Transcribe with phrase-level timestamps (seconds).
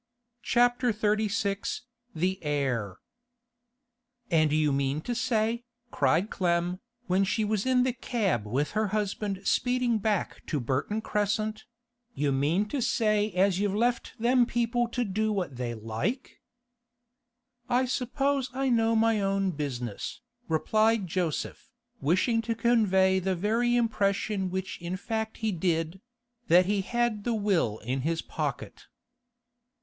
[0.41, 1.81] CHAPTER XXXVI
[2.15, 2.97] THE HEIR
[4.31, 8.87] 'And you mean to say,' cried Clem, when she was in the cab with her
[8.87, 15.05] husband speeding back to Burton Crescent—'you mean to say as you've left them people to
[15.05, 16.41] do what they like?'
[17.69, 21.69] 'I suppose I know my own business,' replied Joseph,
[22.01, 27.77] wishing to convey the very impression which in fact he did—that he had the will
[27.83, 28.87] in his pocket.